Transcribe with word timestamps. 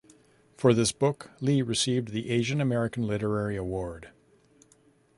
For 0.57 0.73
this 0.73 0.91
book, 0.91 1.29
Lee 1.41 1.61
received 1.61 2.07
the 2.07 2.31
Asian 2.31 2.59
American 2.59 3.05
Literary 3.05 3.55
Award. 3.55 4.09